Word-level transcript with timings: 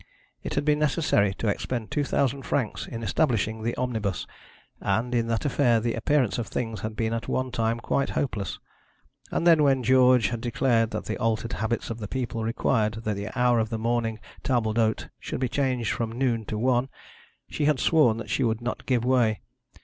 It 0.41 0.55
had 0.55 0.65
been 0.65 0.79
necessary 0.79 1.31
to 1.35 1.47
expend 1.47 1.91
two 1.91 2.03
thousand 2.03 2.41
francs 2.41 2.87
in 2.87 3.03
establishing 3.03 3.61
the 3.61 3.75
omnibus, 3.77 4.25
and 4.79 5.13
in 5.13 5.27
that 5.27 5.45
affair 5.45 5.79
the 5.79 5.93
appearance 5.93 6.39
of 6.39 6.47
things 6.47 6.81
had 6.81 6.95
been 6.95 7.13
at 7.13 7.27
one 7.27 7.51
time 7.51 7.79
quite 7.79 8.09
hopeless. 8.17 8.57
And 9.29 9.45
then 9.45 9.61
when 9.61 9.83
George 9.83 10.29
had 10.29 10.41
declared 10.41 10.89
that 10.89 11.05
the 11.05 11.19
altered 11.19 11.53
habits 11.53 11.91
of 11.91 11.99
the 11.99 12.07
people 12.07 12.43
required 12.43 12.95
that 13.03 13.13
the 13.15 13.29
hour 13.37 13.59
of 13.59 13.69
the 13.69 13.77
morning 13.77 14.19
table 14.41 14.73
d'hote 14.73 15.09
should 15.19 15.39
be 15.39 15.47
changed 15.47 15.91
from 15.91 16.11
noon 16.13 16.45
to 16.45 16.57
one, 16.57 16.89
she 17.47 17.65
had 17.65 17.79
sworn 17.79 18.17
that 18.17 18.31
she 18.31 18.43
would 18.43 18.59
not 18.59 18.87
give 18.87 19.05
way. 19.05 19.41